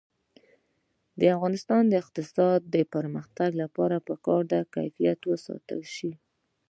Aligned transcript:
د 1.19 1.21
افغانستان 1.35 1.83
د 1.87 1.93
اقتصادي 2.03 2.83
پرمختګ 2.95 3.49
لپاره 3.61 3.95
پکار 4.07 4.41
ده 4.51 4.59
چې 4.63 4.71
کیفیت 4.75 5.19
وساتل 5.25 5.81
شي. 5.95 6.11